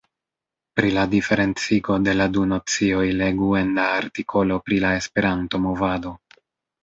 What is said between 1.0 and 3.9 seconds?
diferencigo de la du nocioj legu en la